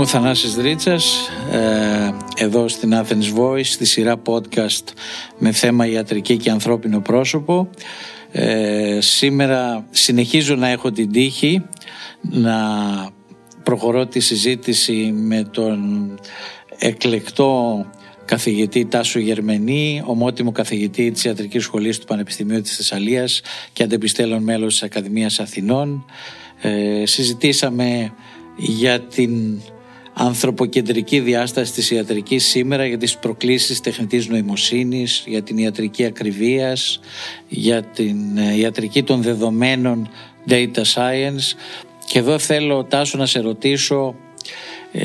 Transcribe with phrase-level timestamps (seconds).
[0.00, 2.10] Είμαι ο Θανάσης Δρίτσας, ε,
[2.44, 4.84] εδώ στην Athens Voice, στη σειρά podcast
[5.38, 7.70] με θέμα ιατρική και ανθρώπινο πρόσωπο.
[8.32, 11.62] Ε, σήμερα συνεχίζω να έχω την τύχη
[12.20, 12.54] να
[13.62, 16.10] προχωρώ τη συζήτηση με τον
[16.78, 17.84] εκλεκτό
[18.24, 23.42] καθηγητή Τάσο Γερμενή, ομότιμο καθηγητή της Ιατρικής Σχολής του Πανεπιστημίου της Θεσσαλίας
[23.72, 26.04] και αντεπιστέλων μέλος της Ακαδημίας Αθηνών.
[26.60, 28.12] Ε, συζητήσαμε
[28.56, 29.60] για την
[30.14, 37.00] ανθρωποκεντρική διάσταση της ιατρικής σήμερα για τις προκλήσεις τεχνητής νοημοσύνης, για την ιατρική ακριβίας,
[37.48, 40.10] για την ε, ιατρική των δεδομένων
[40.48, 41.56] data science.
[42.06, 44.14] Και εδώ θέλω Τάσο να σε ρωτήσω
[44.92, 45.04] ε,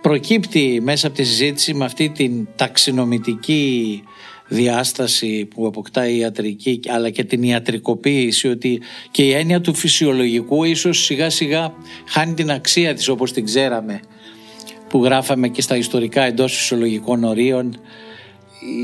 [0.00, 4.02] προκύπτει μέσα από τη συζήτηση με αυτή την ταξινομητική
[4.48, 10.64] διάσταση που αποκτά η ιατρική αλλά και την ιατρικοποίηση ότι και η έννοια του φυσιολογικού
[10.64, 11.72] ίσως σιγά σιγά
[12.08, 14.00] χάνει την αξία της όπως την ξέραμε
[14.88, 17.80] που γράφαμε και στα ιστορικά εντός φυσιολογικών ορίων.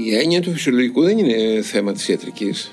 [0.06, 2.72] Η έννοια του φυσιολογικού δεν είναι θέμα της ιατρικής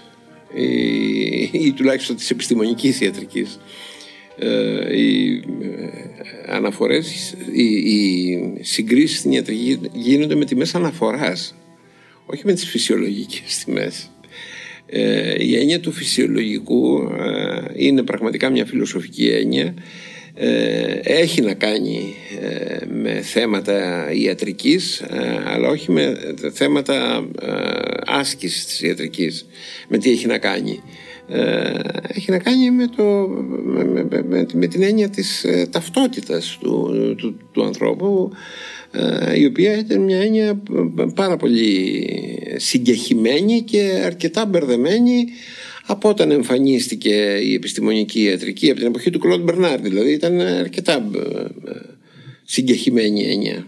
[0.53, 3.59] ή, ή τουλάχιστον της επιστημονικής ιατρικής.
[4.37, 11.55] Ε, οι ε, αναφορές, οι, οι συγκρίσεις στην ιατρική γίνονται με τιμές αναφοράς
[12.33, 14.09] όχι με τις φυσιολογικές τιμές.
[14.85, 19.73] Ε, η έννοια του φυσιολογικού ε, είναι πραγματικά μια φιλοσοφική έννοια.
[20.35, 25.03] Ε, έχει να κάνει ε, με θέματα ιατρικής
[25.45, 26.17] αλλά όχι με
[26.53, 27.27] θέματα
[28.05, 29.45] άσκησης της ιατρικής.
[29.87, 30.81] Με τι έχει να κάνει
[32.07, 33.03] έχει να κάνει με, το,
[33.63, 38.31] με, με, με την έννοια της ταυτότητας του, του, του ανθρώπου
[38.91, 40.61] ε, η οποία ήταν μια έννοια
[41.15, 42.03] πάρα πολύ
[42.55, 45.25] συγκεχημένη και αρκετά μπερδεμένη
[45.85, 49.79] από όταν εμφανίστηκε η επιστημονική ιατρική από την εποχή του Κλοντ Μπερνάρ.
[49.79, 51.75] Δηλαδή ήταν αρκετά ε,
[52.43, 53.67] συγκεχημένη έννοια.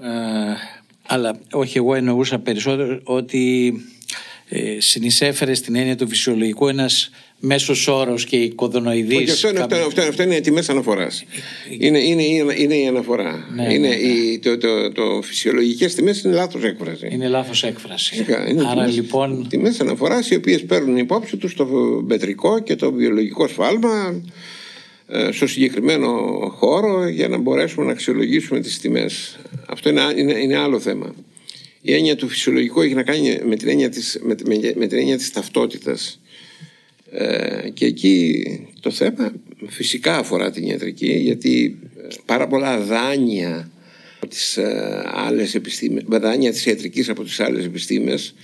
[0.00, 0.54] Ε,
[1.06, 3.74] αλλά όχι εγώ εννοούσα περισσότερο ότι
[4.48, 9.18] ε, συνεισέφερε στην έννοια του φυσιολογικού ένας μέσος όρος και οικοδονοειδής.
[9.18, 11.24] Όχι, αυτό είναι, αυτό, αυτό, αυτό είναι τιμέ αναφοράς.
[11.78, 13.46] Είναι, είναι, είναι, είναι η αναφορά.
[13.54, 17.08] Ναι, είναι ναι, Η, το, το, το φυσιολογικές τιμές είναι λάθος έκφραση.
[17.10, 18.10] Είναι λάθος έκφραση.
[18.10, 19.46] Φυσικά, είναι Άρα τιμές, λοιπόν.
[19.48, 21.66] Τιμές αναφοράς οι οποίες παίρνουν υπόψη τους το
[22.06, 24.22] μετρικό και το βιολογικό σφάλμα
[25.08, 26.08] ε, στο συγκεκριμένο
[26.56, 29.38] χώρο για να μπορέσουμε να αξιολογήσουμε τις τιμές.
[29.66, 31.14] Αυτό είναι, είναι, είναι άλλο θέμα.
[31.88, 34.98] Η έννοια του φυσιολογικού έχει να κάνει με την έννοια της, με, με, με την
[34.98, 36.20] έννοια της ταυτότητας.
[37.10, 38.44] Ε, και εκεί
[38.80, 39.32] το θέμα
[39.66, 41.78] φυσικά αφορά την ιατρική γιατί
[42.24, 43.70] πάρα πολλά δάνεια
[44.16, 48.34] από τις ε, άλλες επιστήμες, δάνεια της ιατρικής από τις άλλες επιστήμες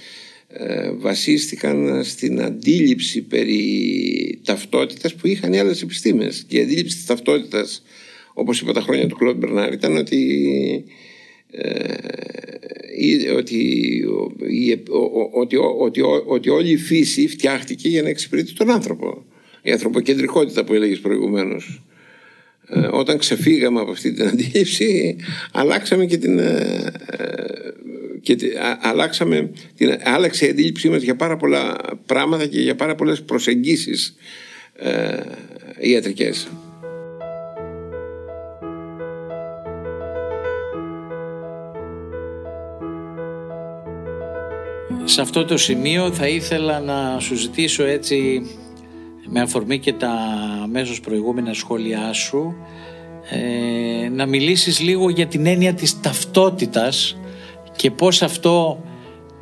[0.49, 7.07] ε, βασίστηκαν στην αντίληψη περί ταυτότητας που είχαν οι άλλες επιστήμες και η αντίληψη της
[7.07, 7.83] ταυτότητας
[8.35, 10.85] όπως είπα τα χρόνια του Κλοντ Μπερνάρ ήταν ότι
[13.37, 14.05] ότι,
[15.33, 19.25] ότι, ότι, ότι όλη η φύση φτιάχτηκε για να εξυπηρετεί τον άνθρωπο.
[19.63, 21.83] Η ανθρωποκεντρικότητα που έλεγες προηγουμένως.
[22.69, 25.17] Ε, όταν ξεφύγαμε από αυτή την αντίληψη
[25.53, 26.93] αλλάξαμε και την, ε,
[28.21, 28.37] και
[28.81, 31.77] αλλάξαμε την, άλλαξε η αντίληψή μας για πάρα πολλά
[32.07, 34.17] πράγματα και για πάρα πολλές προσεγγίσεις
[34.77, 35.17] ε,
[35.81, 36.49] ιατρικές.
[45.05, 48.47] Σε αυτό το σημείο θα ήθελα να σου ζητήσω έτσι
[49.27, 50.11] με αφορμή και τα
[50.63, 52.55] αμέσως προηγούμενα σχόλιά σου
[53.31, 57.17] ε, να μιλήσεις λίγο για την έννοια της ταυτότητας
[57.77, 58.83] και πώς αυτό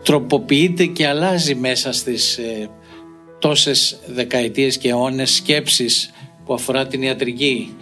[0.02, 2.68] τροποποιείται και αλλάζει μέσα στις ε,
[3.38, 6.10] τόσες δεκαετίες και αιώνες σκέψεις
[6.44, 7.74] που αφορά την ιατρική.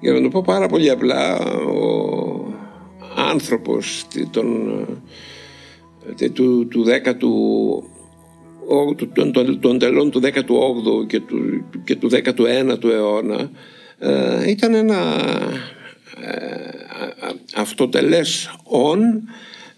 [0.00, 2.52] Για να το πω πάρα πολύ απλά, ο
[3.16, 4.46] άνθρωπος των
[6.34, 7.18] του, του 10ου
[9.14, 13.50] των, των τελών του 18ου και του, και του 19ου αιώνα
[13.98, 15.16] ε, ήταν ένα
[16.24, 16.34] ε,
[17.54, 19.28] αυτοτελές όν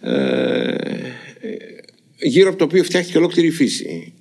[0.00, 0.75] ε,
[2.19, 4.12] γύρω από το οποίο φτιάχτηκε ολόκληρη η φύση.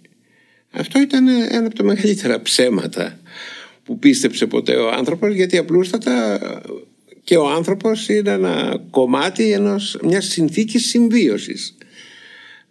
[0.72, 3.20] Αυτό ήταν ένα από τα μεγαλύτερα ψέματα
[3.84, 6.40] που πίστεψε ποτέ ο άνθρωπος γιατί απλούστατα
[7.24, 11.78] και ο άνθρωπος είναι ένα κομμάτι ενός, μιας συνθήκης συμβίωσης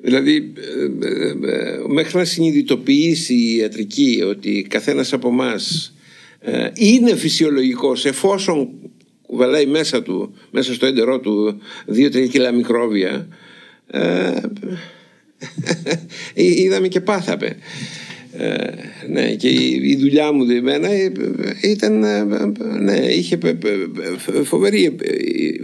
[0.01, 5.55] Δηλαδή ε, ε, ε, μέχρι να συνειδητοποιήσει η ιατρική ότι καθένας από εμά
[6.75, 8.69] είναι φυσιολογικός εφόσον
[9.23, 13.29] κουβαλάει μέσα του, μέσα στο έντερό του δύο-τρία κιλά μικρόβια
[16.35, 17.57] είδαμε και πάθαμε.
[18.33, 18.57] Ε,
[19.09, 21.13] ναι, και η, δουλειά μου εμένα ε,
[21.63, 22.25] ήταν, ε,
[22.81, 23.39] ναι, είχε
[24.45, 24.97] φοβερή,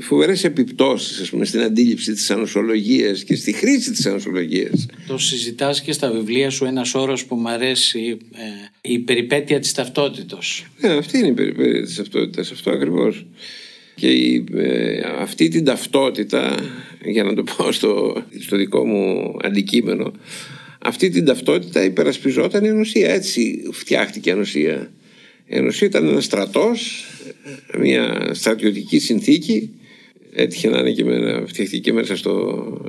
[0.01, 4.87] φοβερές επιπτώσεις ας πούμε, στην αντίληψη της ανοσολογίας και στη χρήση της ανοσολογίας.
[5.07, 8.17] Το συζητάς και στα βιβλία σου ένας όρος που μου αρέσει,
[8.81, 10.67] η περιπέτεια της ταυτότητος.
[10.81, 13.27] Ναι, αυτή είναι η περιπέτεια της ταυτότητας, αυτό ακριβώς.
[13.95, 14.45] Και η,
[15.19, 16.55] αυτή την ταυτότητα,
[17.05, 20.13] για να το πω στο, στο δικό μου αντικείμενο,
[20.85, 23.11] αυτή την ταυτότητα υπερασπιζόταν η Ενωσία.
[23.13, 24.93] Έτσι φτιάχτηκε η Ενωσία.
[25.47, 27.05] Η Ενωσία ήταν ένας στρατός,
[27.79, 29.71] μια στρατιωτική συνθήκη.
[30.35, 32.33] Έτυχε να είναι και με, φτιαχτήκε μέσα στο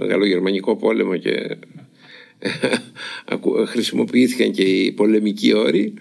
[0.01, 1.57] γαλλογερμανικό πόλεμο και
[3.71, 5.93] χρησιμοποιήθηκαν και οι πολεμικοί όροι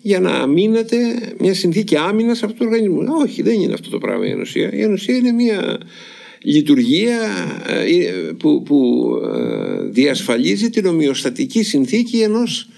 [0.00, 0.96] για να αμήνεται
[1.38, 3.02] μια συνθήκη άμυνας από το οργανισμό.
[3.22, 4.72] Όχι, δεν είναι αυτό το πράγμα η Ενωσία.
[4.72, 5.78] Η Ενωσία είναι μια
[6.42, 7.18] λειτουργία
[7.66, 12.68] ε, που, που ε, διασφαλίζει την ομοιοστατική συνθήκη ενός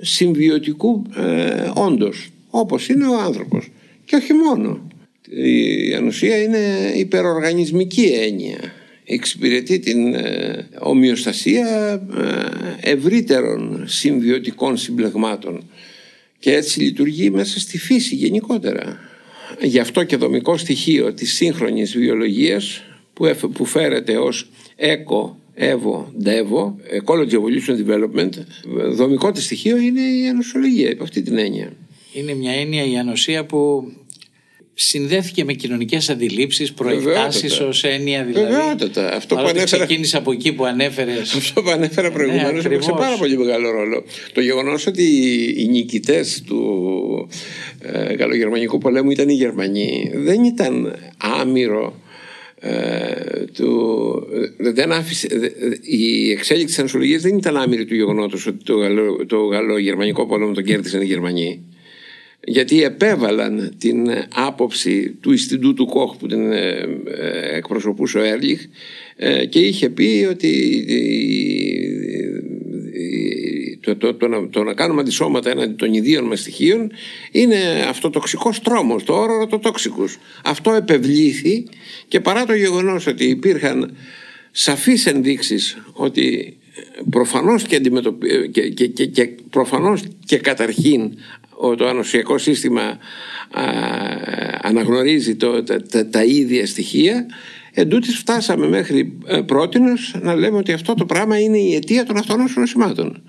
[0.00, 3.70] συμβιωτικού ε, όντως όπως είναι ο άνθρωπος.
[4.04, 4.88] Και όχι μόνο.
[5.30, 8.58] Η ανοσία είναι υπεροργανισμική έννοια.
[9.04, 12.00] Εξυπηρετεί την ε, ομοιοστασία
[12.80, 15.68] ευρύτερων συμβιωτικών συμπλεγμάτων.
[16.38, 18.98] Και έτσι λειτουργεί μέσα στη φύση γενικότερα.
[19.62, 22.82] Γι' αυτό και δομικό στοιχείο της σύγχρονης βιολογίας
[23.16, 28.30] που, που φέρεται ως ΕΚΟ, ΕΒΟ, ΔΕΒΟ, Ecology Evolution Development,
[28.90, 31.72] δομικό της στοιχείο είναι η ανοσολογία, υπό αυτή την έννοια.
[32.12, 33.92] Είναι μια έννοια η ανοσία που
[34.74, 38.52] συνδέθηκε με κοινωνικές αντιλήψεις, προεκτάσεις ως έννοια δηλαδή.
[38.52, 39.12] Βεβαιότατα.
[39.12, 39.84] Αυτό που ανέφερα.
[39.84, 41.34] Ξεκίνησε από εκεί που ανέφερες.
[41.34, 44.04] Αυτό που ανέφερα προηγουμένως ναι, έπαιξε πάρα πολύ μεγάλο ρόλο.
[44.32, 45.04] Το γεγονός ότι
[45.56, 47.28] οι νικητές του
[47.80, 52.05] ε, Γαλλογερμανικού πολέμου ήταν οι Γερμανοί δεν ήταν άμυρο ε,
[53.52, 54.26] του,
[54.58, 55.28] δεν άφησε,
[55.82, 60.52] η εξέλιξη της ανοσολογίας δεν ήταν άμυρη του γεγονότος ότι το, γαλλο, το γαλλο-γερμανικό πόλεμο
[60.52, 61.64] τον κέρδισαν οι Γερμανοί.
[62.48, 68.60] Γιατί επέβαλαν την άποψη του Ινστιτούτου Κόχ που την ε, ε, εκπροσωπούσε ο Έρλιχ
[69.48, 70.84] και είχε πει ότι
[73.86, 76.90] το, το, το, να, το να κάνουμε αντισώματα έναντι των ιδίων μας στοιχείων
[77.30, 80.18] είναι αυτοτοξικός τρόμος, το όρορο το τόξικους.
[80.44, 81.66] Αυτό επευλήθη
[82.08, 83.96] και παρά το γεγονός ότι υπήρχαν
[84.50, 86.56] σαφείς ενδείξεις ότι
[87.10, 87.78] προφανώς και,
[88.50, 91.18] και, και, και, και, προφανώς και καταρχήν
[91.76, 92.98] το ανοσιακό σύστημα α,
[94.60, 97.26] αναγνωρίζει το, τα, τα, τα ίδια στοιχεία
[97.78, 102.16] Εν φτάσαμε μέχρι ε, πρότινος να λέμε ότι αυτό το πράγμα είναι η αιτία των
[102.16, 103.22] αυτόνομων νοσημάτων.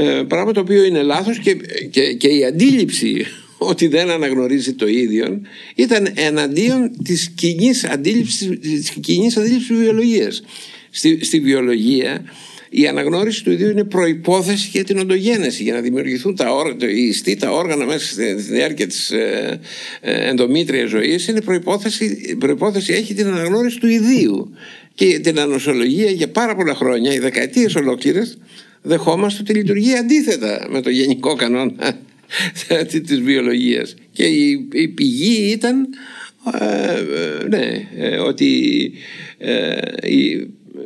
[0.00, 1.56] Ε, πράγμα το οποίο είναι λάθος και,
[1.90, 3.26] και, και η αντίληψη
[3.72, 5.40] ότι δεν αναγνωρίζει το ίδιο
[5.74, 10.42] ήταν εναντίον της κοινής αντίληψης, της κοινής αντίληψης βιολογίας.
[10.90, 12.24] Στη, στη βιολογία
[12.70, 17.06] η αναγνώριση του ιδίου είναι προϋπόθεση για την οντογένεση, για να δημιουργηθούν τα, όργανα, οι
[17.06, 19.60] ιστοί, τα όργανα μέσα στη διάρκεια της ε,
[20.00, 24.52] ε, ενδομήτριας ζωής, είναι προϋπόθεση, προϋπόθεση έχει την αναγνώριση του ιδίου.
[24.94, 28.38] Και την ανοσολογία για πάρα πολλά χρόνια, οι δεκαετίες ολόκληρες,
[28.82, 31.98] δεχόμαστε ότι λειτουργεί αντίθετα με το γενικό κανόνα
[33.06, 33.94] της βιολογίας.
[34.12, 35.88] Και η, η πηγή ήταν
[36.60, 38.92] ε, ε ναι, ε, ότι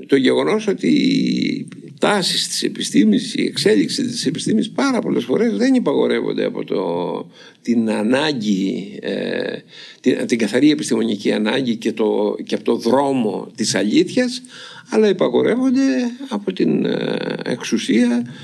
[0.07, 1.69] το γεγονός ότι
[2.03, 7.31] η τάση της επιστήμης, η εξέλιξη της επιστήμης πάρα πολλές φορές δεν υπαγορεύονται από το,
[7.63, 9.59] την ανάγκη, ε,
[10.01, 14.43] την, την καθαρή επιστημονική ανάγκη και, το, και από το δρόμο της αλήθειας,
[14.89, 18.35] αλλά υπαγορεύονται από την ε, εξουσία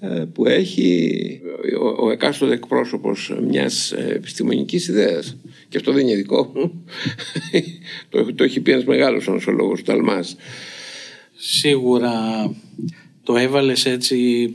[0.00, 1.40] ε, που έχει
[1.80, 5.36] ο, ο εκάστοτε εκπρόσωπος μιας επιστημονικής ιδέας.
[5.68, 6.84] Και αυτό δεν είναι δικό μου.
[8.10, 10.36] το, το έχει πει ένας μεγάλος ονοσολόγος του Ταλμάς
[11.44, 12.14] σίγουρα
[13.22, 14.50] το έβαλες έτσι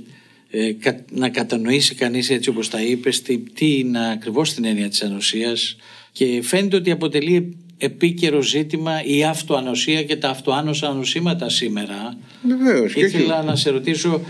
[0.50, 0.72] ε,
[1.12, 5.75] να κατανοήσει κανείς έτσι όπως τα είπες τι, τι είναι ακριβώς την έννοια της ανοσίας
[6.12, 12.17] και φαίνεται ότι αποτελεί επίκαιρο ζήτημα η αυτοανοσία και τα αυτοάνωσα ανοσήματα σήμερα.
[12.41, 12.96] Βεβαίως.
[12.96, 14.22] Ήθελα να σε ρωτήσω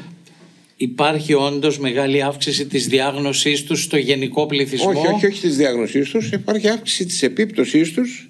[0.79, 6.09] Υπάρχει όντως μεγάλη αύξηση της διάγνωσής τους στο γενικό πληθυσμό; Όχι, όχι, όχι της διάγνωσής
[6.09, 6.31] τους.
[6.31, 8.29] Υπάρχει αύξηση της επίπτωσής τους.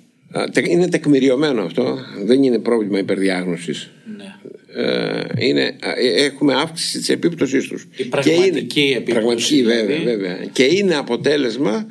[0.68, 1.98] Είναι τεκμηριωμένο αυτό.
[2.24, 3.92] Δεν είναι πρόβλημα υπερδιάγνωσης.
[4.18, 4.36] Ναι.
[4.84, 7.88] Ε, είναι, ε, έχουμε αύξηση της επίπτωσής τους.
[7.96, 9.20] Η πραγματική και είναι, επίπτωση.
[9.20, 10.04] Πραγματική βέβαια, δηλαδή.
[10.04, 10.46] βέβαια.
[10.52, 11.88] Και είναι αποτέλεσμα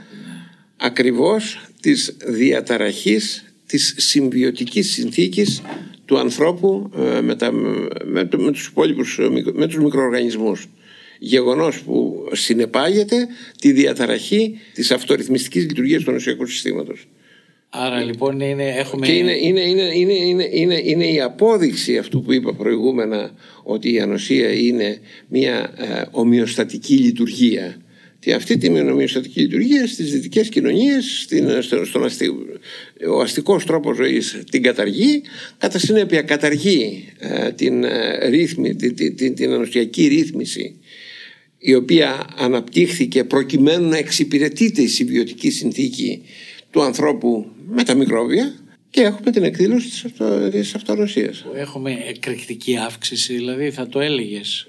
[0.77, 5.63] ακριβώς της διαταραχής της συμβιωτικής συνθήκης
[6.05, 10.67] του ανθρώπου ε, με, τα, με, με τους υπόλοιπους ε, με τους μικροοργανισμούς
[11.19, 13.29] γεγονός που συνεπάγεται
[13.61, 17.07] τη διαταραχή της αυτορυθμιστικής λειτουργίας του νοσιακού συστήματος.
[17.69, 19.07] Άρα λοιπόν είναι, έχουμε...
[19.07, 23.93] Και είναι, είναι, είναι, είναι, είναι, είναι, είναι η απόδειξη αυτού που είπα προηγούμενα ότι
[23.93, 27.81] η ανοσία είναι μια ε, ομοιοστατική λειτουργία.
[28.19, 32.37] Και αυτή τη ομοιοστατική λειτουργία στις δυτικές κοινωνίες, στην, στον αστικό,
[33.11, 35.23] ο αστικός τρόπος ζωής την καταργεί,
[35.59, 40.81] κατά συνέπεια καταργεί ε, την, ε, ρύθμι, την, την, την ανοσιακή ρύθμιση
[41.59, 46.23] η οποία αναπτύχθηκε προκειμένου να εξυπηρετείται η συμβιωτική συνθήκη
[46.77, 48.55] του ανθρώπου με τα μικρόβια
[48.91, 51.47] και έχουμε την εκδήλωση της, αυτο, της αυτονοσίας.
[51.55, 54.67] Έχουμε εκρηκτική αύξηση, δηλαδή θα το έλεγες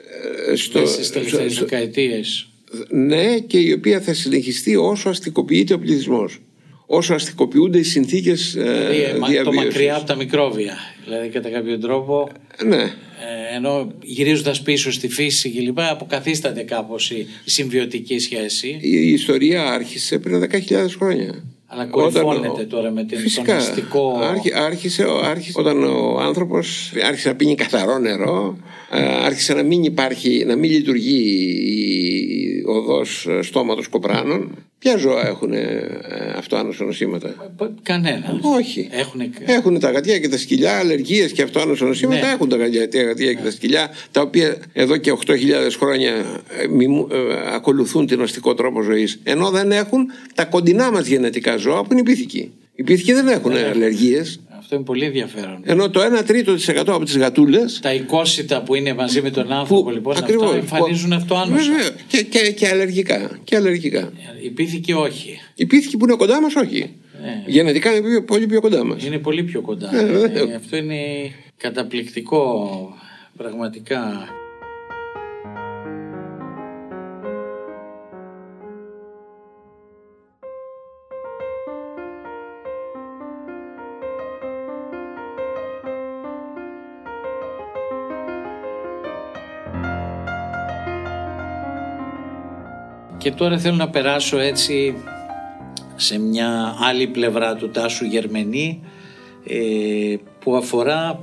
[0.49, 2.49] ε, στο, στις τελευταίες στο, δεκαετίες;
[2.89, 6.39] Ναι και η οποία θα συνεχιστεί όσο αστικοποιείται ο πληθυσμός
[6.85, 10.77] όσο αστικοποιούνται οι συνθήκες ε, δηλαδή, Το μακριά από τα μικρόβια.
[11.03, 12.29] Δηλαδή, κατά κάποιο τρόπο.
[12.65, 12.81] Ναι.
[12.81, 18.77] Ε, ενώ γυρίζοντας πίσω στη φύση και λοιπά, αποκαθίσταται κάπως η συμβιωτική σχέση.
[18.81, 21.56] Η, ιστορία άρχισε πριν 10.000 χρόνια.
[21.67, 23.55] Αλλά κορυφώνεται τώρα με την Φυσικά.
[23.55, 24.19] αστικό...
[24.53, 28.57] άρχισε, άρχισε όταν ο άνθρωπος άρχισε να πίνει καθαρό νερό
[28.91, 31.23] ε, άρχισε να μην υπάρχει, να μην λειτουργεί
[32.41, 34.55] η οδός στόματος κοπράνων.
[34.79, 38.39] Ποια ζώα έχουν ε, αυτοάνωσο νοσήματα; Κανένα.
[38.41, 38.89] Όχι.
[38.91, 39.21] Έχουν...
[39.45, 42.25] έχουν τα γατιά και τα σκυλιά, αλλεργίες και αυτοάνωσο νοσήματα.
[42.25, 42.33] Ναι.
[42.33, 45.35] Έχουν τα γατιά, τα γατιά και τα σκυλιά, τα οποία εδώ και 8.000
[45.77, 46.11] χρόνια
[46.61, 47.17] ε, μιμου, ε,
[47.55, 49.19] ακολουθούν την αστικό τρόπο ζωής.
[49.23, 52.51] Ενώ δεν έχουν τα κοντινά μας γενετικά ζώα που είναι υπήθηκοι.
[52.75, 53.69] Οι πίθηκοι δεν έχουν ναι.
[53.73, 54.39] αλλεργίες.
[54.67, 55.61] Αυτό είναι πολύ ενδιαφέρον.
[55.63, 57.79] Ενώ το 1 τρίτο της εκατό από τις γατούλες.
[57.81, 61.71] Τα οικόσιτα που είναι μαζί με τον άνθρωπο που, λοιπόν ακριβώς, αυτά εμφανίζουν αυτό άνοσο.
[62.07, 63.39] Και, και, και, αλλεργικά.
[63.43, 64.11] Και αλλεργικά.
[64.43, 65.39] Οι πίθηκοι όχι.
[65.55, 66.95] Οι πίθηκοι που είναι κοντά μας όχι.
[67.21, 67.43] Ναι.
[67.45, 69.03] Γενετικά είναι πολύ πιο κοντά μας.
[69.05, 69.89] Είναι πολύ πιο κοντά.
[69.95, 70.95] Ε, ε, αυτό είναι
[71.57, 72.69] καταπληκτικό
[73.37, 74.27] πραγματικά.
[93.27, 94.95] Και τώρα θέλω να περάσω έτσι
[95.95, 98.83] σε μια άλλη πλευρά του Τάσου Γερμενή
[99.47, 101.19] ε, που αφορά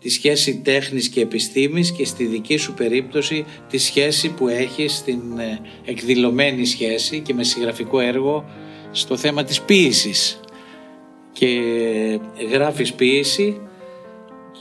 [0.00, 5.38] τη σχέση τέχνης και επιστήμης και στη δική σου περίπτωση τη σχέση που έχεις στην
[5.38, 8.44] ε, εκδηλωμένη σχέση και με συγγραφικό έργο
[8.90, 10.40] στο θέμα της ποίησης
[11.32, 11.60] και
[12.50, 13.60] γράφεις ποίηση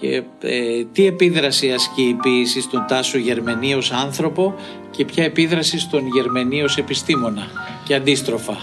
[0.01, 4.55] και ε, τι επίδραση ασκεί η ποίηση στον Τάσο Γερμενή ως άνθρωπο
[4.91, 7.47] και ποια επίδραση στον Γερμενή ως επιστήμονα
[7.85, 8.57] και αντίστροφα;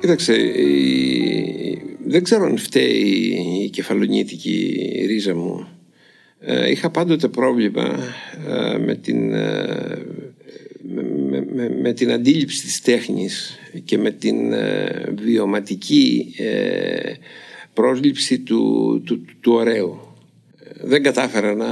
[0.00, 0.52] Κοίταξε,
[2.06, 5.68] δεν ξέρω αν φταίει η κεφαλονίτικη ρίζα μου.
[6.40, 7.98] Ε, είχα πάντοτε πρόβλημα
[8.48, 9.28] ε, με την,
[10.88, 14.36] με, με, με, την αντίληψη της τέχνης και με την
[15.14, 16.34] βιωματική
[17.72, 20.13] πρόσληψη του, του, του ωραίου
[20.84, 21.66] δεν κατάφερα να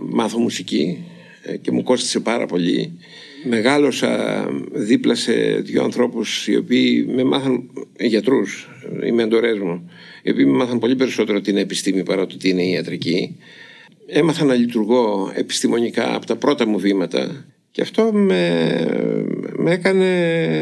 [0.00, 1.04] μάθω μουσική
[1.42, 2.98] ε, και μου κόστησε πάρα πολύ.
[3.44, 8.68] Μεγάλωσα δίπλα σε δύο ανθρώπους οι οποίοι με μάθαν γιατρούς,
[9.06, 9.90] οι μεντορές μου,
[10.22, 13.36] οι οποίοι με μάθαν πολύ περισσότερο την επιστήμη παρά το τι είναι η ιατρική.
[14.06, 18.40] Έμαθα να λειτουργώ επιστημονικά από τα πρώτα μου βήματα και αυτό με,
[19.56, 20.04] με έκανε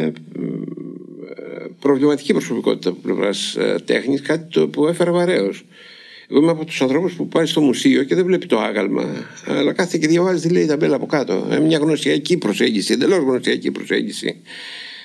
[0.00, 0.12] ε,
[1.80, 5.64] προβληματική προσωπικότητα από πλευράς ε, τέχνης, κάτι το που έφερα βαρέως.
[6.30, 9.04] Εγώ είμαι από τους ανθρώπους που πάει στο μουσείο και δεν βλέπει το άγαλμα,
[9.46, 11.46] αλλά κάθεται και διαβάζει τι λέει η ταμπέλα από κάτω.
[11.50, 14.40] Ε, μια γνωσιακή προσέγγιση, εντελώς γνωσιακή προσέγγιση.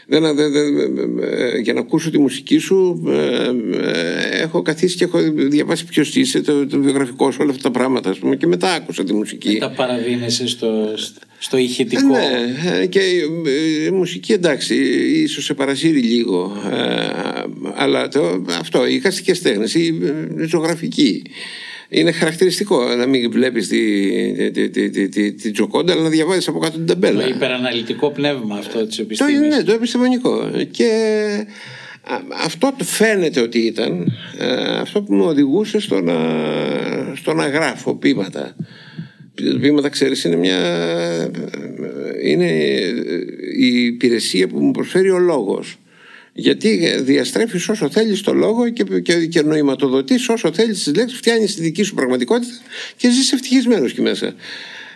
[0.08, 1.20] Δεν, δεν, δεν,
[1.62, 6.42] για να ακούσω τη μουσική σου ε, ε, έχω καθίσει και έχω διαβάσει ποιος είσαι,
[6.42, 9.58] το, το βιογραφικό σου, όλα αυτά τα πράγματα ας πούμε, και μετά άκουσα τη μουσική.
[9.58, 10.94] τα παραδίνεσαι στο,
[11.38, 12.08] στο ηχητικό.
[12.08, 13.00] ναι, και
[13.88, 14.76] η μουσική εντάξει,
[15.24, 16.52] ίσως σε παρασύρει λίγο.
[17.76, 19.80] αλλά το, αυτό, η χαστική στέγνωση,
[20.38, 21.22] η ζωγραφική.
[21.90, 26.60] Είναι χαρακτηριστικό να μην βλέπεις τη, τη, τη, τη, τη Τζοκόντα, αλλά να διαβάζεις από
[26.60, 27.22] κάτω την ταμπέλα.
[27.22, 29.40] Το υπεραναλυτικό πνεύμα αυτό της επιστήμης.
[29.40, 30.52] Το, ναι, το επιστημονικό.
[30.72, 30.90] Και
[32.44, 34.12] αυτό φαίνεται ότι ήταν
[34.80, 36.16] αυτό που με οδηγούσε στο να,
[37.16, 38.56] στο να γράφω ποίηματα.
[39.62, 40.60] Ποίηματα, ξέρεις, είναι μια...
[42.24, 42.52] είναι
[43.58, 45.78] η υπηρεσία που μου προσφέρει ο λόγος.
[46.38, 51.56] Γιατί διαστρέφεις όσο θέλεις το λόγο και, και, και νοηματοδοτείς όσο θέλεις τις λέξεις, φτιάχνεις
[51.56, 52.54] τη δική σου πραγματικότητα
[52.98, 54.36] και ζεις ευτυχισμένος εκεί μέσα.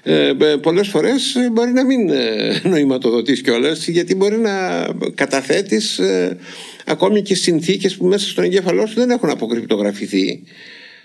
[0.04, 6.38] Ε, πολλές φορές μπορεί να μην ε, νοηματοδοτείς κιόλας, γιατί μπορεί να καταθέτεις ε,
[6.86, 10.44] ακόμη και συνθήκες που μέσα στον εγκέφαλό σου δεν έχουν αποκρυπτογραφηθεί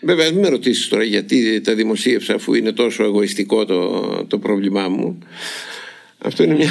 [0.04, 4.88] Βέβαια, μην με ρωτήσεις τώρα γιατί τα δημοσίευσα αφού είναι τόσο εγωιστικό το, το πρόβλημά
[4.88, 5.18] μου.
[6.18, 6.70] Αυτό είναι μια.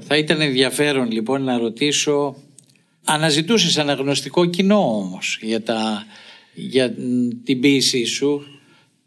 [0.00, 2.36] Θα ήταν ενδιαφέρον λοιπόν να ρωτήσω
[3.10, 6.06] Αναζητούσες αναγνωστικό κοινό όμως για, τα,
[6.54, 6.94] για
[7.44, 8.42] την ποίησή σου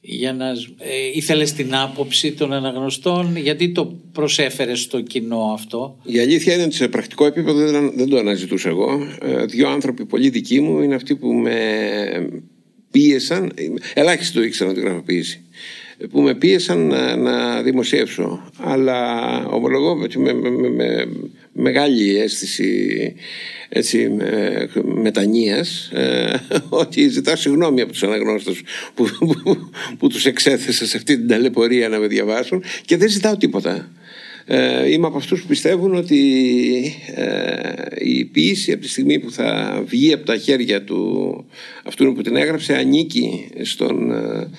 [0.01, 6.19] για να, ε, ήθελες την άποψη των αναγνωστών γιατί το προσέφερες στο κοινό αυτό; Η
[6.19, 9.07] αλήθεια είναι ότι σε πρακτικό επίπεδο δεν, δεν το αναζητούσα εγώ.
[9.21, 11.55] Ε, δύο άνθρωποι πολύ δικοί μου είναι αυτοί που με
[12.91, 13.53] πίεσαν
[13.93, 15.43] ελάχιστο το ήξερα τη γραφοποίηση
[16.09, 21.07] που με πίεσαν να, να δημοσιεύσω αλλά ομολογώ με, με, με
[21.53, 23.13] μεγάλη αίσθηση
[23.69, 26.33] έτσι, με, μετανοίας ε,
[26.69, 28.61] ότι ζητάω συγγνώμη από τους αναγνώστες
[28.93, 33.37] που, που, που, τους εξέθεσα σε αυτή την ταλαιπωρία να με διαβάσουν και δεν ζητάω
[33.37, 33.91] τίποτα.
[34.45, 36.19] Ε, είμαι από αυτούς που πιστεύουν ότι
[37.15, 37.61] ε,
[37.97, 41.45] η ποιήση από τη στιγμή που θα βγει από τα χέρια του
[41.83, 44.49] αυτού που την έγραψε ανήκει στον ε,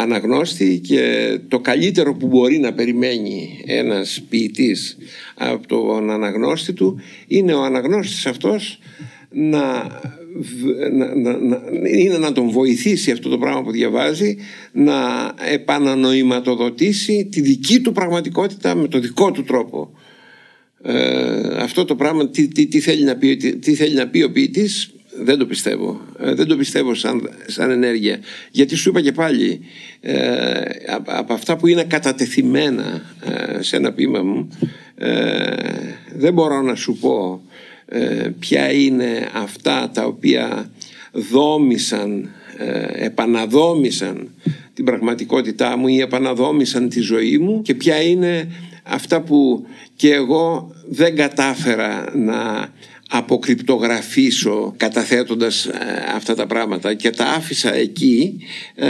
[0.00, 4.96] αναγνώστη και το καλύτερο που μπορεί να περιμένει ένας ποιητής
[5.34, 8.78] από τον αναγνώστη του είναι ο αναγνώστης αυτός
[9.30, 9.86] να,
[10.92, 14.36] να, να, είναι να τον βοηθήσει αυτό το πράγμα που διαβάζει
[14.72, 14.94] να
[15.52, 19.92] επανανοηματοδοτήσει τη δική του πραγματικότητα με το δικό του τρόπο.
[20.82, 24.22] Ε, αυτό το πράγμα τι, τι, τι, θέλει να πει, τι, τι θέλει να πει
[24.22, 26.00] ο ποιητής; Δεν το πιστεύω.
[26.18, 28.18] Ε, δεν το πιστεύω σαν, σαν ενέργεια.
[28.50, 29.60] Γιατί σου είπα και πάλι,
[30.00, 30.60] ε,
[31.04, 34.48] από αυτά που είναι κατατεθειμένα ε, σε ένα ποίημα μου,
[36.14, 37.42] δεν μπορώ να σου πω
[38.38, 40.70] ποια είναι αυτά τα οποία
[41.12, 42.30] δόμησαν,
[42.92, 44.30] επαναδόμησαν
[44.74, 48.48] την πραγματικότητά μου ή επαναδόμησαν τη ζωή μου και ποια είναι
[48.82, 52.68] αυτά που και εγώ δεν κατάφερα να
[53.12, 55.76] αποκρυπτογραφήσω καταθέτοντας ε,
[56.14, 58.38] αυτά τα πράγματα και τα άφησα εκεί
[58.74, 58.88] ε,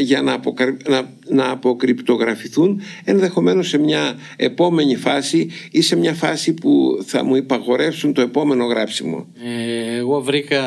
[0.00, 0.40] για να,
[0.88, 7.36] να, να αποκρυπτογραφηθούν ενδεχομένως σε μια επόμενη φάση ή σε μια φάση που θα μου
[7.36, 9.26] υπαγορεύσουν το επόμενο γράψιμο.
[9.44, 10.62] Ε, εγώ βρήκα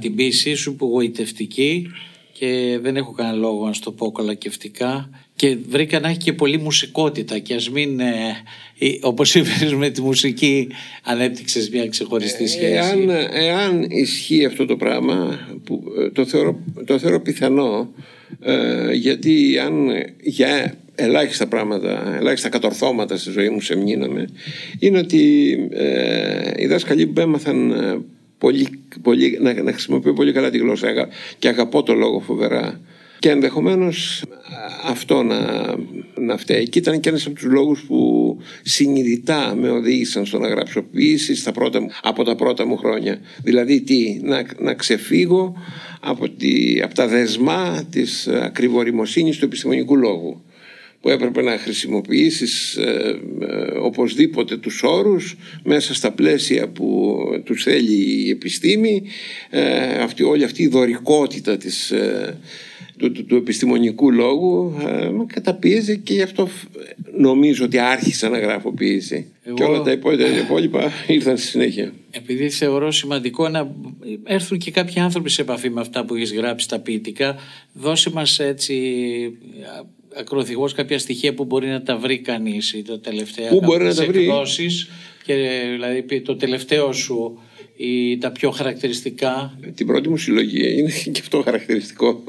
[0.00, 1.90] την πίεσή σου που γοητευτική
[2.32, 6.58] και δεν έχω κανένα λόγο να στο πω κολακευτικά και βρήκα να έχει και πολύ
[6.58, 8.08] μουσικότητα και ας μην ε,
[9.00, 10.68] όπως είπες με τη μουσική
[11.02, 12.72] ανέπτυξες μια ξεχωριστή ε, σχέση.
[12.72, 17.92] εάν, εάν ισχύει αυτό το πράγμα που, ε, το, θεωρώ, το θεωρώ πιθανό
[18.40, 19.88] ε, γιατί αν
[20.22, 24.28] για ελάχιστα πράγματα, ελάχιστα κατορθώματα στη ζωή μου σε μνήναμε
[24.78, 27.72] είναι ότι ε, οι δάσκαλοι που έμαθαν
[28.38, 28.68] πολύ,
[29.02, 32.80] πολύ, να, να χρησιμοποιώ πολύ καλά τη γλώσσα και αγαπώ το λόγο φοβερά
[33.18, 34.24] και ενδεχομένως
[34.84, 35.40] αυτό να,
[36.14, 36.68] να φταίει.
[36.68, 41.42] Και ήταν και ένας από τους λόγους που συνειδητά με οδήγησαν στο να γράψω ποιήση
[42.02, 43.20] από τα πρώτα μου χρόνια.
[43.42, 45.56] Δηλαδή τι, να, να ξεφύγω
[46.00, 50.42] από, τη, από τα δεσμά της ακριβορημοσύνης του επιστημονικού λόγου
[51.00, 58.26] που έπρεπε να χρησιμοποιήσεις ε, ε, οπωσδήποτε τους όρους μέσα στα πλαίσια που τους θέλει
[58.26, 59.02] η επιστήμη
[59.50, 59.62] ε,
[60.02, 62.38] αυτή, όλη αυτή η δωρικότητα της, ε,
[62.98, 66.48] του, του, του, επιστημονικού λόγου ε, με καταπίεζε και γι' αυτό
[67.16, 69.92] νομίζω ότι άρχισα να γράφω ποιήση και όλα τα
[70.44, 71.92] υπόλοιπα ήρθαν στη συνέχεια.
[72.10, 73.74] Επειδή θεωρώ σημαντικό να
[74.24, 77.36] έρθουν και κάποιοι άνθρωποι σε επαφή με αυτά που έχεις γράψει τα ποιητικά
[77.72, 78.74] δώσε μας έτσι
[80.16, 84.06] ακροθυγός κάποια στοιχεία που μπορεί να τα βρει κανείς το τελευταίο Πού μπορεί να τα
[84.06, 84.88] βρει; εκδόσεις,
[85.24, 85.34] και
[85.72, 87.38] δηλαδή το τελευταίο σου
[87.76, 89.58] ή τα πιο χαρακτηριστικά.
[89.74, 92.22] Την πρώτη μου συλλογή είναι και αυτό χαρακτηριστικό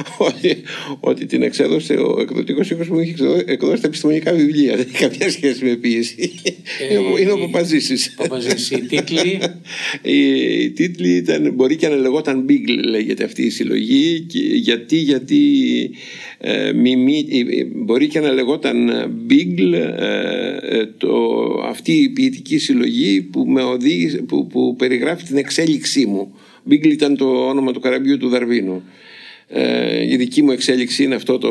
[0.28, 0.56] ότι,
[1.00, 3.14] ότι την εξέδωσε ο εκδοτικός οίκος που μου είχε
[3.46, 4.76] εκδώσει τα επιστημονικά βιβλία.
[4.76, 6.32] Δεν έχει καμιά σχέση με πίεση.
[6.90, 8.16] Ε, είναι ο Παπαζήσης.
[8.70, 9.40] οι τίτλοι;
[10.12, 15.40] Οι, τίτλοι ήταν, μπορεί και να λεγόταν Big λέγεται αυτή η συλλογή γιατί, γιατί
[16.38, 18.90] ε, μιμί, ε, μπορεί και να λεγόταν
[19.30, 21.14] Big ε, το,
[21.64, 26.34] αυτή η ποιητική συλλογή που, με οδήγησε, που, που περιγράφει την εξέλιξή μου.
[26.70, 29.11] Big ήταν το όνομα του καραμπιού του Δαρβίνου ε,
[30.08, 31.50] η δική μου εξέλιξη είναι αυτό το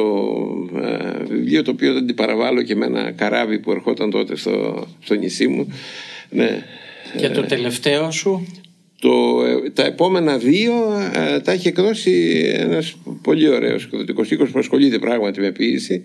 [0.81, 4.87] ε, βιβλίο το οποίο δεν την παραβάλλω και με ένα καράβι που ερχόταν τότε στο,
[5.03, 5.73] στο νησί μου.
[6.29, 6.63] Ναι.
[7.17, 8.47] Και το τελευταίο σου;
[8.99, 10.73] Το, ε, τα επόμενα δύο
[11.43, 16.01] τα έχει εκδώσει ένας πολύ ωραίος εκδοτικός οίκος που ασχολείται πράγματι με ποιήση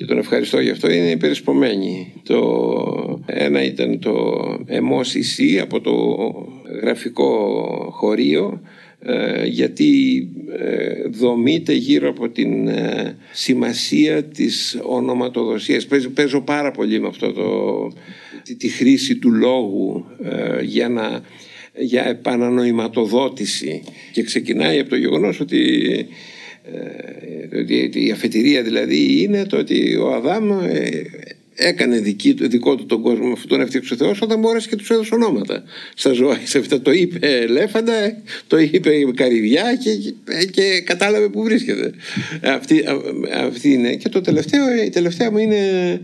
[0.00, 2.12] και τον ευχαριστώ γι' αυτό είναι υπερισπομένη.
[2.22, 4.14] Το ένα ήταν το
[4.66, 5.14] Εμός
[5.62, 5.92] από το
[6.82, 7.56] γραφικό
[7.90, 8.89] χωρίο ε,
[9.44, 15.86] γιατί ε, δομείται γύρω από την ε, σημασία της ονοματοδοσίας.
[16.14, 17.92] Παίζω, πάρα πολύ με αυτό το,
[18.56, 20.04] τη, χρήση του λόγου
[20.62, 21.22] για να
[21.78, 23.82] για επανανοηματοδότηση
[24.12, 25.58] και ξεκινάει από το γεγονός ότι
[27.52, 30.88] ε, η αφετηρία δηλαδή είναι το ότι ο Αδάμ ε,
[31.60, 34.90] έκανε δική, δικό του τον κόσμο αυτόν τον έφτιαξε ο Θεός όταν μπόρεσε και τους
[34.90, 35.62] έδωσε ονόματα.
[35.94, 39.90] Στα ζώα σε αυτά το είπε ελέφαντα το είπε καρυδιά και,
[40.44, 41.92] και κατάλαβε που βρίσκεται.
[42.42, 42.84] Αυτή,
[43.34, 43.94] αυτή είναι.
[43.94, 46.00] Και το τελευταίο η τελευταία μου είναι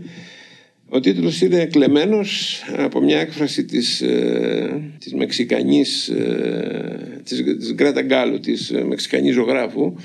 [0.89, 8.01] ο τίτλος είναι κλεμμένος από μια έκφραση της, ε, της Μεξικανής ε, της, της Γκράτα
[8.01, 9.95] Γκάλου της Μεξικανής ζωγράφου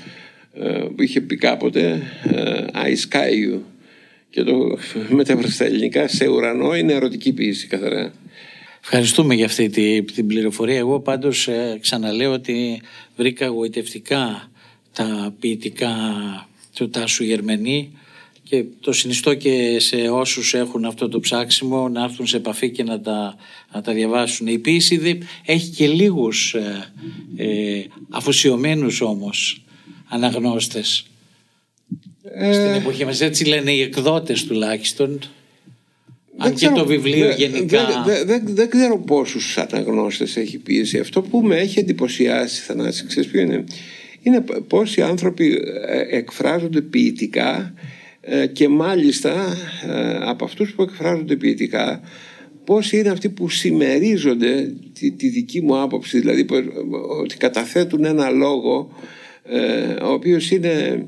[0.53, 2.01] ε, που είχε πει κάποτε
[2.73, 3.59] I sky you
[4.33, 4.77] και το
[5.09, 8.13] μετέφρασε στα ελληνικά σε ουρανό είναι ερωτική ποιήση καθαρά.
[8.81, 9.69] Ευχαριστούμε για αυτή
[10.15, 10.77] την πληροφορία.
[10.77, 12.81] Εγώ πάντως ξαναλέω ότι
[13.15, 14.51] βρήκα γοητευτικά
[14.93, 15.95] τα ποιητικά
[16.75, 17.91] του Τάσου Γερμενή
[18.43, 22.83] και το συνιστώ και σε όσους έχουν αυτό το ψάξιμο να έρθουν σε επαφή και
[22.83, 23.35] να τα,
[23.73, 24.47] να τα διαβάσουν.
[24.47, 26.91] Η ποίηση έχει και λίγους ε,
[27.35, 29.63] ε, αφοσιωμένους όμως
[30.07, 31.05] αναγνώστες.
[32.23, 35.19] Ε, Στην εποχή μας έτσι λένε οι εκδότες τουλάχιστον.
[36.37, 38.03] Αν και το βιβλίο γενικά.
[38.05, 40.99] Δεν δε, δε, ξέρω πόσους αναγνώστες έχει πίεση.
[40.99, 43.63] Αυτό που με έχει εντυπωσιάσει, Θανάση, ξέρεις ποιο είναι;
[44.21, 47.73] Είναι πόσοι άνθρωποι ε, εκφράζονται ποιητικά
[48.21, 49.57] ε, και μάλιστα
[49.87, 52.01] ε, από αυτούς που εκφράζονται ποιητικά
[52.63, 56.45] πώς είναι αυτοί που συμμερίζονται τη, τη δική μου άποψη δηλαδή
[57.21, 58.89] ότι καταθέτουν ένα λόγο
[59.43, 61.05] ε, ο οποίος είναι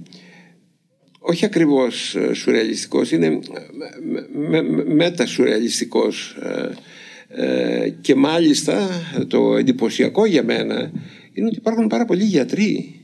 [1.27, 3.39] όχι ακριβώς σουρεαλιστικός είναι
[4.85, 6.37] μετασουρεαλιστικός
[8.01, 8.89] και μάλιστα
[9.27, 10.91] το εντυπωσιακό για μένα
[11.33, 12.99] είναι ότι υπάρχουν πάρα πολλοί γιατροί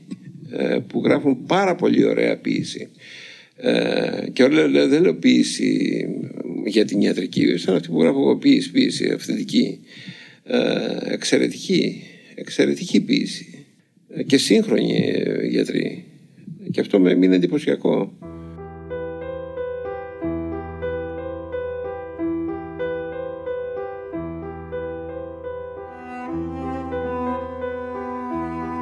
[0.86, 2.90] που γράφουν πάρα πολύ ωραία ποίηση
[3.64, 6.04] ε, και όλα δεν λέω ποιήση
[6.66, 9.80] για την ιατρική, σαν αυτή που γράφω εγώ ποιήση, ποιήση αυθεντική.
[10.44, 10.58] Ε,
[11.12, 12.02] εξαιρετική,
[12.34, 13.66] εξαιρετική ποιήση.
[14.14, 15.12] Ε, και σύγχρονη
[15.48, 16.04] γιατρή.
[16.72, 18.12] Και αυτό με είναι εντυπωσιακό.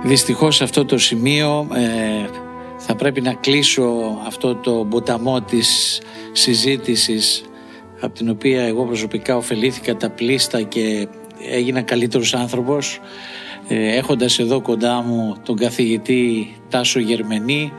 [0.04, 2.28] Δυστυχώς αυτό το σημείο ε,
[2.76, 6.00] θα πρέπει να κλείσω αυτό το ποταμό της
[6.32, 7.44] συζήτησης
[8.00, 11.08] από την οποία εγώ προσωπικά ωφελήθηκα τα πλήστα και
[11.50, 13.00] έγινα καλύτερος άνθρωπος ε,
[13.68, 17.72] έχοντας εδώ κοντά μου τον καθηγητή Τάσο Γερμενή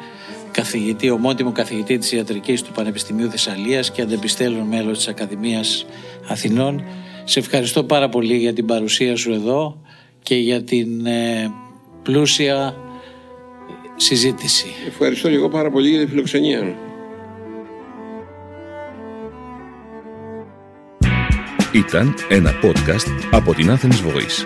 [0.52, 5.86] καθηγητή, ομότιμο καθηγητή της ιατρικής του Πανεπιστημίου Θεσσαλίας και αντεπιστέλων μέλος της Ακαδημίας
[6.28, 6.84] Αθηνών
[7.24, 9.82] σε ευχαριστώ πάρα πολύ για την παρουσία σου εδώ
[10.24, 11.52] και για την ε,
[12.04, 12.76] πλούσια
[13.96, 14.66] συζήτηση.
[14.88, 16.76] Ευχαριστώ και εγώ πάρα πολύ για τη φιλοξενία.
[21.74, 24.46] Ήταν ένα podcast από την Athens Voice.